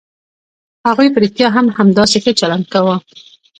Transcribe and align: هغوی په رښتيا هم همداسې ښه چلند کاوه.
هغوی 0.87 1.07
په 1.11 1.19
رښتيا 1.23 1.47
هم 1.55 1.65
همداسې 1.77 2.17
ښه 2.23 2.31
چلند 2.39 2.65
کاوه. 2.73 2.95